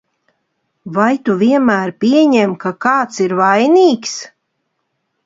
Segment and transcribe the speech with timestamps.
[0.95, 4.17] Vai tu vienmēr pieņem, ka kāds ir vainīgs?